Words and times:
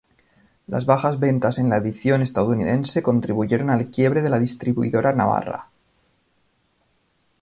Las 0.65 0.87
bajas 0.87 1.19
ventas 1.19 1.57
de 1.57 1.63
la 1.63 1.77
edición 1.77 2.23
estadounidense 2.23 3.03
contribuyeron 3.03 3.69
al 3.69 3.91
quiebre 3.91 4.23
de 4.23 4.31
la 4.31 4.39
distribuidora 4.39 5.13
Navarra. 5.13 5.69